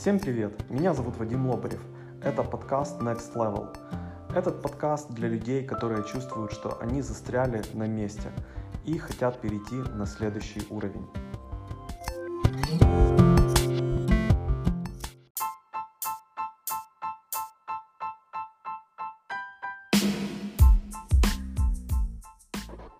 Всем 0.00 0.18
привет! 0.18 0.54
Меня 0.70 0.94
зовут 0.94 1.18
Вадим 1.18 1.46
Лобарев. 1.46 1.82
Это 2.24 2.42
подкаст 2.42 2.98
Next 3.02 3.34
Level. 3.34 3.68
Этот 4.34 4.62
подкаст 4.62 5.10
для 5.10 5.28
людей, 5.28 5.62
которые 5.62 6.02
чувствуют, 6.04 6.52
что 6.52 6.80
они 6.80 7.02
застряли 7.02 7.62
на 7.74 7.86
месте 7.86 8.32
и 8.86 8.96
хотят 8.96 9.38
перейти 9.42 9.74
на 9.74 10.06
следующий 10.06 10.62
уровень. 10.70 11.06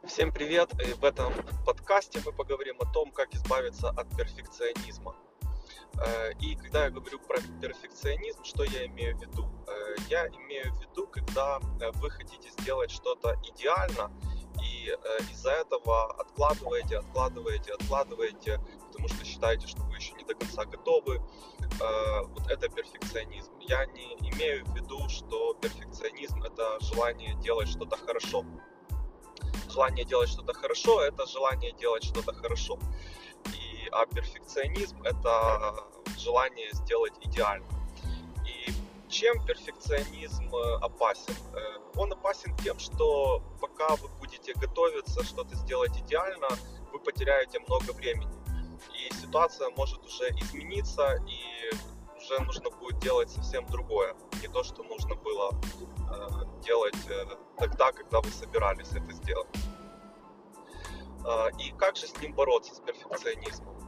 Всем 0.06 0.30
привет! 0.32 0.70
В 1.00 1.04
этом 1.06 1.32
подкасте 1.64 2.20
мы 2.26 2.32
поговорим 2.32 2.76
о 2.78 2.84
том, 2.92 3.10
как 3.10 3.32
избавиться 3.32 3.88
от 3.88 4.06
перфекционизма. 4.14 5.14
Э, 6.00 6.32
и 6.40 6.54
когда 6.54 6.84
я 6.84 6.90
говорю 6.90 7.18
про 7.18 7.38
перфекционизм, 7.60 8.42
что 8.44 8.64
я 8.64 8.86
имею 8.86 9.16
в 9.16 9.20
виду? 9.20 9.46
Э, 9.66 9.96
я 10.08 10.26
имею 10.28 10.72
в 10.72 10.80
виду, 10.80 11.06
когда 11.06 11.60
э, 11.80 11.90
вы 11.94 12.10
хотите 12.10 12.50
сделать 12.50 12.90
что-то 12.90 13.36
идеально, 13.44 14.10
и 14.62 14.94
из-за 15.30 15.52
этого 15.52 16.12
откладываете, 16.20 16.98
откладываете, 16.98 17.72
откладываете, 17.72 18.60
потому 18.88 19.08
что 19.08 19.24
считаете, 19.24 19.66
что 19.66 19.82
вы 19.84 19.96
еще 19.96 20.12
не 20.14 20.24
до 20.24 20.34
конца 20.34 20.66
готовы. 20.66 21.22
Вот 22.28 22.50
это 22.50 22.68
перфекционизм. 22.68 23.50
Я 23.60 23.86
не 23.86 24.16
имею 24.32 24.66
в 24.66 24.74
виду, 24.74 25.08
что 25.08 25.54
перфекционизм 25.54 26.42
это 26.42 26.78
желание 26.80 27.34
делать 27.36 27.68
что-то 27.68 27.96
хорошо 27.96 28.44
желание 29.70 30.04
делать 30.04 30.28
что-то 30.28 30.52
хорошо, 30.52 31.00
это 31.02 31.26
желание 31.26 31.72
делать 31.72 32.04
что-то 32.04 32.32
хорошо. 32.34 32.78
И, 33.54 33.69
а 33.92 34.06
перфекционизм 34.06 35.02
это 35.02 35.84
желание 36.18 36.68
сделать 36.72 37.14
идеально. 37.22 37.66
И 38.46 38.72
чем 39.08 39.44
перфекционизм 39.44 40.54
э, 40.54 40.74
опасен? 40.82 41.34
Э, 41.54 41.98
он 41.98 42.12
опасен 42.12 42.56
тем, 42.58 42.78
что 42.78 43.42
пока 43.60 43.96
вы 43.96 44.08
будете 44.20 44.52
готовиться 44.54 45.24
что-то 45.24 45.54
сделать 45.56 45.96
идеально, 45.98 46.48
вы 46.92 46.98
потеряете 46.98 47.60
много 47.60 47.92
времени. 47.92 48.32
И 48.94 49.14
ситуация 49.14 49.70
может 49.70 50.04
уже 50.04 50.28
измениться, 50.30 51.16
и 51.28 51.74
уже 52.16 52.42
нужно 52.44 52.70
будет 52.70 52.98
делать 53.00 53.30
совсем 53.30 53.66
другое. 53.66 54.14
Не 54.42 54.48
то, 54.48 54.62
что 54.62 54.82
нужно 54.82 55.14
было 55.16 55.52
э, 55.52 56.62
делать 56.62 56.96
тогда, 57.58 57.92
когда 57.92 58.20
вы 58.20 58.30
собирались 58.30 58.90
это 58.92 59.12
сделать. 59.12 59.48
Э, 61.24 61.50
и 61.58 61.72
как 61.72 61.96
же 61.96 62.06
с 62.06 62.16
ним 62.20 62.34
бороться, 62.34 62.74
с 62.74 62.80
перфекционизмом? 62.80 63.80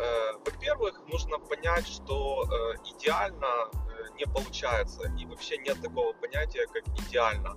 Э, 0.00 0.32
во-первых, 0.46 1.02
нужно 1.08 1.38
понять, 1.38 1.86
что 1.86 2.44
э, 2.44 2.74
идеально 2.94 3.46
э, 3.46 4.08
не 4.18 4.24
получается, 4.24 5.12
и 5.18 5.26
вообще 5.26 5.58
нет 5.58 5.80
такого 5.82 6.12
понятия, 6.14 6.66
как 6.72 6.86
идеально. 6.98 7.56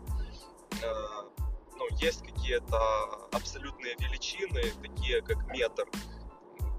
Ну, 1.77 1.87
есть 2.01 2.23
какие-то 2.23 2.77
абсолютные 3.31 3.95
величины, 3.99 4.63
такие 4.81 5.21
как 5.21 5.47
метр, 5.47 5.87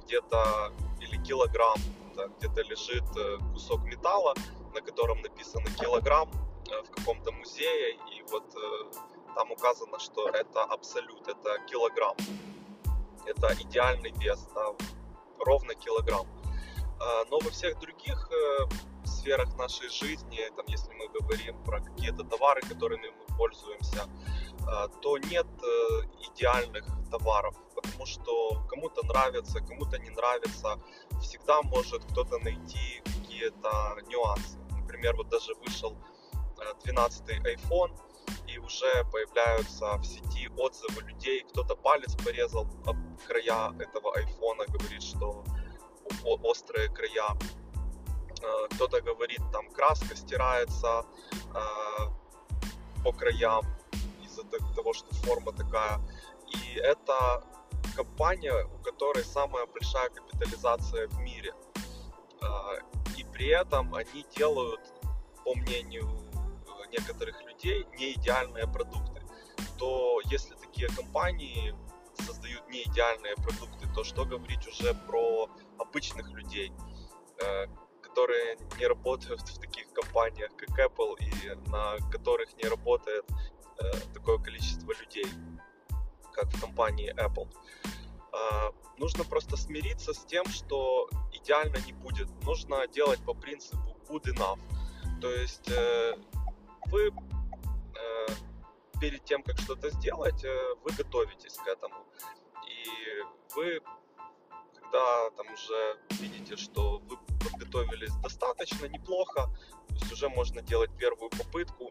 где-то 0.04 0.72
или 1.00 1.16
килограмм, 1.22 1.78
где-то 2.38 2.62
лежит 2.62 3.04
кусок 3.52 3.84
металла, 3.84 4.34
на 4.74 4.80
котором 4.82 5.22
написано 5.22 5.66
килограмм 5.80 6.28
в 6.66 6.90
каком-то 6.96 7.32
музее, 7.32 7.94
и 8.12 8.22
вот 8.30 8.44
там 9.34 9.50
указано, 9.52 9.98
что 9.98 10.28
это 10.28 10.64
абсолют, 10.64 11.28
это 11.28 11.58
килограмм. 11.66 12.16
Это 13.26 13.54
идеальный 13.60 14.12
вес, 14.18 14.46
да, 14.54 14.66
ровно 15.38 15.74
килограмм. 15.74 16.26
А, 17.00 17.24
но 17.30 17.38
во 17.40 17.50
всех 17.50 17.78
других 17.78 18.30
сферах 19.04 19.56
нашей 19.56 19.88
жизни, 19.88 20.38
там, 20.56 20.66
если 20.66 20.92
мы 20.94 21.08
говорим 21.08 21.56
про 21.64 21.80
какие-то 21.80 22.24
товары, 22.24 22.60
которыми 22.60 23.08
мы 23.08 23.36
пользуемся, 23.36 24.06
а, 24.66 24.88
то 24.88 25.18
нет 25.18 25.46
э, 25.62 26.02
идеальных 26.28 26.84
товаров, 27.10 27.54
потому 27.74 28.06
что 28.06 28.66
кому-то 28.68 29.04
нравится, 29.06 29.60
кому-то 29.60 29.98
не 29.98 30.10
нравится. 30.10 30.78
Всегда 31.20 31.62
может 31.62 32.04
кто-то 32.04 32.38
найти 32.38 33.02
какие-то 33.04 33.96
нюансы. 34.08 34.58
Например, 34.70 35.16
вот 35.16 35.28
даже 35.28 35.54
вышел 35.54 35.96
12-й 36.84 37.34
э, 37.34 37.54
iPhone, 37.54 37.92
и 38.54 38.58
уже 38.58 39.04
появляются 39.12 39.96
в 39.98 40.04
сети 40.04 40.48
отзывы 40.56 41.02
людей, 41.02 41.44
кто-то 41.50 41.76
палец 41.76 42.14
порезал 42.24 42.66
об 42.86 42.96
края 43.26 43.72
этого 43.78 44.14
айфона, 44.16 44.64
говорит, 44.66 45.02
что 45.02 45.44
острые 46.24 46.88
края 46.88 47.36
Э, 48.44 48.66
кто-то 48.74 49.00
говорит, 49.00 49.40
там 49.52 49.70
краска 49.70 50.14
стирается 50.16 51.06
э, 51.54 53.02
по 53.02 53.12
краям 53.12 53.64
из-за 54.22 54.44
того, 54.74 54.92
что 54.92 55.14
форма 55.14 55.52
такая. 55.52 56.00
И 56.48 56.74
это 56.76 57.42
компания, 57.96 58.54
у 58.64 58.82
которой 58.82 59.24
самая 59.24 59.66
большая 59.66 60.10
капитализация 60.10 61.08
в 61.08 61.18
мире. 61.20 61.54
Э, 62.42 62.46
и 63.16 63.24
при 63.24 63.48
этом 63.48 63.94
они 63.94 64.26
делают, 64.36 64.80
по 65.44 65.54
мнению 65.54 66.08
некоторых 66.98 67.42
людей, 67.42 67.86
не 67.98 68.12
идеальные 68.12 68.66
продукты. 68.66 69.22
То 69.78 70.20
если 70.24 70.54
такие 70.54 70.88
компании 70.88 71.74
создают 72.14 72.68
не 72.68 72.82
идеальные 72.84 73.34
продукты, 73.36 73.88
то 73.94 74.04
что 74.04 74.24
говорить 74.24 74.66
уже 74.68 74.94
про 74.94 75.48
обычных 75.78 76.30
людей, 76.30 76.72
которые 78.14 78.56
не 78.78 78.86
работают 78.86 79.40
в 79.40 79.58
таких 79.58 79.92
компаниях, 79.92 80.50
как 80.56 80.78
Apple, 80.78 81.16
и 81.18 81.70
на 81.70 81.96
которых 82.10 82.56
не 82.62 82.68
работает 82.68 83.24
э, 83.78 83.90
такое 84.12 84.38
количество 84.38 84.92
людей, 85.00 85.26
как 86.32 86.46
в 86.52 86.60
компании 86.60 87.12
Apple. 87.16 87.48
Э, 88.32 88.70
нужно 88.98 89.24
просто 89.24 89.56
смириться 89.56 90.14
с 90.14 90.24
тем, 90.24 90.46
что 90.46 91.08
идеально 91.32 91.78
не 91.86 91.92
будет. 91.92 92.28
Нужно 92.44 92.86
делать 92.86 93.20
по 93.24 93.34
принципу 93.34 93.96
good 94.08 94.24
enough. 94.34 94.60
То 95.20 95.30
есть 95.30 95.68
э, 95.70 96.16
вы 96.94 97.08
э, 97.08 98.26
перед 99.00 99.24
тем, 99.24 99.42
как 99.42 99.58
что-то 99.58 99.90
сделать, 99.90 100.44
э, 100.44 100.74
вы 100.84 100.92
готовитесь 100.92 101.56
к 101.56 101.66
этому. 101.66 101.96
И 102.68 103.56
вы, 103.56 103.80
когда 104.80 105.30
там 105.36 105.46
уже 105.52 105.98
видите, 106.20 106.56
что 106.56 107.00
вы 107.08 107.16
подготовились 107.40 108.14
достаточно 108.22 108.86
неплохо, 108.86 109.50
то 109.88 109.94
есть 109.94 110.12
уже 110.12 110.28
можно 110.28 110.62
делать 110.62 110.90
первую 110.96 111.30
попытку, 111.30 111.90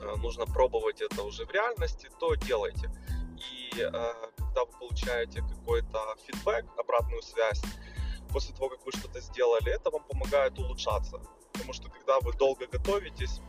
э, 0.00 0.16
нужно 0.16 0.44
пробовать 0.44 1.00
это 1.00 1.22
уже 1.22 1.46
в 1.46 1.50
реальности, 1.50 2.10
то 2.20 2.34
делайте. 2.34 2.90
И 3.38 3.80
э, 3.80 3.90
когда 4.36 4.64
вы 4.66 4.72
получаете 4.78 5.40
какой-то 5.40 6.16
фидбэк, 6.26 6.66
обратную 6.76 7.22
связь, 7.22 7.62
после 8.30 8.54
того, 8.54 8.68
как 8.68 8.84
вы 8.84 8.92
что-то 8.92 9.20
сделали, 9.20 9.72
это 9.72 9.90
вам 9.90 10.04
помогает 10.04 10.58
улучшаться. 10.58 11.18
Потому 11.52 11.72
что 11.72 11.88
когда 11.90 12.20
вы 12.20 12.32
долго 12.34 12.66
готовитесь, 12.66 13.40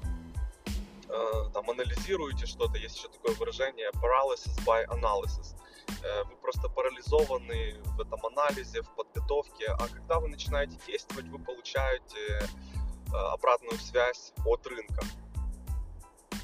там 1.54 1.70
анализируете 1.70 2.46
что-то, 2.46 2.78
есть 2.78 2.98
еще 2.98 3.08
такое 3.08 3.36
выражение 3.36 3.90
paralysis 4.02 4.58
by 4.66 4.86
analysis. 4.88 5.56
Э, 6.04 6.24
вы 6.24 6.36
просто 6.38 6.70
парализованы 6.70 7.76
в 7.84 8.02
этом 8.02 8.26
анализе, 8.26 8.82
в 8.82 8.90
подготовке, 8.96 9.68
а 9.68 9.88
когда 9.88 10.20
вы 10.20 10.28
начинаете 10.30 10.78
действовать, 10.88 11.28
вы 11.28 11.40
получаете 11.40 12.18
э, 12.40 13.16
обратную 13.16 13.80
связь 13.80 14.34
от 14.46 14.66
рынка. 14.68 15.06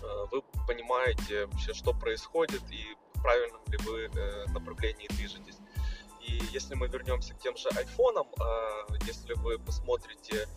Э, 0.01 0.25
вы 0.31 0.41
понимаете 0.67 1.45
вообще, 1.45 1.73
что 1.73 1.93
происходит 1.93 2.61
и 2.71 2.95
в 3.13 3.21
правильном 3.21 3.61
ли 3.67 3.77
вы 3.79 4.09
направлении 4.53 5.07
движетесь. 5.09 5.57
И 6.21 6.41
если 6.51 6.75
мы 6.75 6.87
вернемся 6.87 7.33
к 7.33 7.39
тем 7.39 7.57
же 7.57 7.69
айфонам, 7.69 8.27
если 9.05 9.33
вы 9.33 9.57
посмотрите 9.57 10.47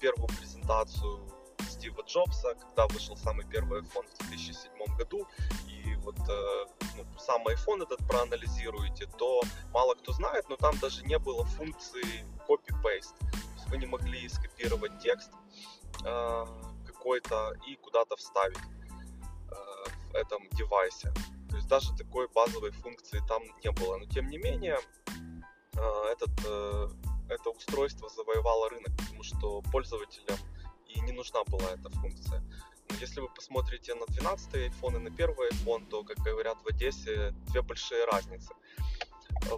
первую 0.00 0.28
презентацию 0.28 1.20
Стива 1.86 2.02
Джобса, 2.02 2.54
когда 2.54 2.88
вышел 2.88 3.16
самый 3.16 3.46
первый 3.46 3.80
iPhone 3.80 4.06
в 4.18 4.28
2007 4.28 4.96
году, 4.96 5.24
и 5.68 5.94
вот 5.96 6.18
ну, 6.96 7.04
сам 7.16 7.46
iPhone 7.46 7.84
этот 7.84 8.04
проанализируете, 8.08 9.06
то 9.18 9.40
мало 9.72 9.94
кто 9.94 10.12
знает, 10.12 10.48
но 10.48 10.56
там 10.56 10.76
даже 10.78 11.04
не 11.04 11.16
было 11.18 11.44
функции 11.44 12.24
copy-paste. 12.48 13.14
Вы 13.68 13.78
не 13.78 13.86
могли 13.86 14.28
скопировать 14.28 14.98
текст 15.00 15.30
э, 16.04 16.44
какой-то 16.86 17.52
и 17.68 17.76
куда-то 17.76 18.16
вставить 18.16 18.58
э, 18.58 19.90
в 20.10 20.14
этом 20.16 20.48
девайсе. 20.52 21.12
То 21.50 21.56
есть 21.56 21.68
даже 21.68 21.94
такой 21.96 22.26
базовой 22.34 22.72
функции 22.72 23.22
там 23.28 23.42
не 23.62 23.70
было. 23.70 23.96
Но 23.96 24.06
тем 24.06 24.28
не 24.28 24.38
менее, 24.38 24.78
э, 25.06 26.12
этот, 26.12 26.30
э, 26.46 26.88
это 27.28 27.50
устройство 27.50 28.08
завоевало 28.08 28.70
рынок, 28.70 28.96
потому 28.96 29.22
что 29.22 29.62
пользователям 29.72 30.38
и 30.88 31.00
не 31.00 31.12
нужна 31.12 31.44
была 31.44 31.70
эта 31.72 31.90
функция. 31.90 32.42
Если 33.00 33.20
вы 33.20 33.28
посмотрите 33.28 33.94
на 33.94 34.06
12 34.06 34.54
iPhone 34.54 34.96
и 34.96 34.98
на 34.98 35.10
первый 35.10 35.50
iPhone, 35.50 35.86
то, 35.88 36.04
как 36.04 36.18
говорят 36.18 36.56
в 36.62 36.68
Одессе, 36.68 37.34
две 37.48 37.62
большие 37.62 38.04
разницы. 38.06 38.54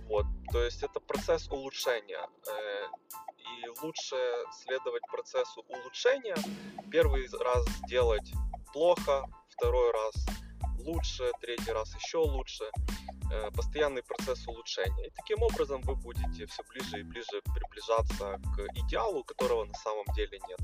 Вот, 0.09 0.27
то 0.51 0.63
есть 0.63 0.83
это 0.83 1.01
процесс 1.01 1.49
улучшения. 1.49 2.27
Э, 2.47 2.87
и 3.39 3.69
лучше 3.83 4.17
следовать 4.53 5.03
процессу 5.11 5.65
улучшения. 5.69 6.37
Первый 6.91 7.29
раз 7.41 7.65
сделать 7.87 8.33
плохо, 8.73 9.25
второй 9.49 9.93
раз 9.93 10.15
лучше, 10.79 11.31
третий 11.41 11.73
раз 11.73 11.95
еще 11.95 12.19
лучше. 12.19 12.65
Э, 13.31 13.51
постоянный 13.51 14.03
процесс 14.03 14.47
улучшения. 14.47 15.07
И 15.07 15.11
таким 15.11 15.43
образом 15.43 15.83
вы 15.83 15.97
будете 15.97 16.47
все 16.47 16.63
ближе 16.71 17.01
и 17.01 17.03
ближе 17.03 17.43
приближаться 17.55 18.41
к 18.57 18.67
идеалу, 18.75 19.23
которого 19.25 19.65
на 19.65 19.75
самом 19.75 20.07
деле 20.15 20.41
нет. 20.49 20.61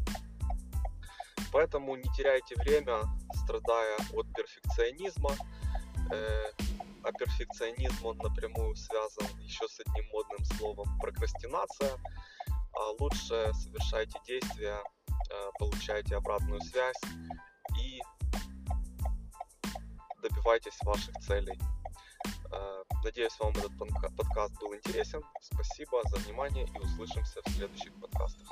Поэтому 1.54 1.94
не 1.94 2.10
теряйте 2.16 2.56
время, 2.56 3.04
страдая 3.32 3.96
от 4.12 4.26
перфекционизма. 4.34 5.30
Э, 6.10 6.46
а 7.04 7.12
перфекционизм, 7.12 8.06
он 8.06 8.18
напрямую 8.18 8.74
связан 8.74 9.28
еще 9.38 9.68
с 9.68 9.78
одним 9.86 10.04
модным 10.12 10.44
словом 10.56 10.98
прокрастинация. 10.98 11.92
А 12.72 12.90
лучше 12.98 13.52
совершайте 13.54 14.18
действия, 14.26 14.82
э, 15.06 15.50
получайте 15.60 16.16
обратную 16.16 16.60
связь 16.62 17.00
и 17.80 18.02
добивайтесь 20.22 20.76
ваших 20.82 21.14
целей. 21.20 21.56
Э, 22.50 22.82
надеюсь, 23.04 23.38
вам 23.38 23.52
этот 23.52 23.78
подкаст 24.16 24.58
был 24.60 24.74
интересен. 24.74 25.22
Спасибо 25.40 26.02
за 26.08 26.16
внимание 26.16 26.66
и 26.66 26.78
услышимся 26.78 27.40
в 27.46 27.50
следующих 27.50 27.92
подкастах. 28.00 28.48